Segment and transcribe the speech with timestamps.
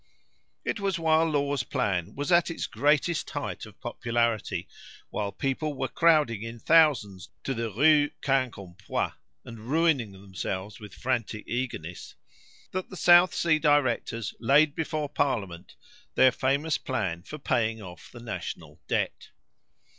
[0.65, 4.67] It was while Law's plan was at its greatest height of popularity,
[5.11, 9.13] while people were crowding in thousands to the Rue Quincampoix,
[9.45, 12.15] and ruining themselves with frantic eagerness,
[12.71, 15.75] that the South Sea directors laid before parliament
[16.15, 19.29] their famous plan for paying off the national debt.